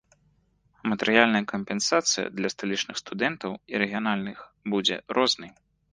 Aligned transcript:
А 0.83 0.93
матэрыяльная 0.93 1.41
кампенсацыя 1.53 2.25
для 2.39 2.51
сталічных 2.55 2.95
студэнтаў 3.03 3.51
і 3.75 3.83
рэгіянальных 3.85 4.37
будзе 4.77 4.95
рознай. 5.19 5.51